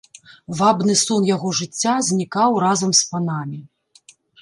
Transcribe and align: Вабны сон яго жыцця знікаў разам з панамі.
Вабны 0.61 0.95
сон 1.01 1.27
яго 1.35 1.53
жыцця 1.61 1.93
знікаў 2.09 2.59
разам 2.67 2.91
з 3.05 3.07
панамі. 3.15 3.65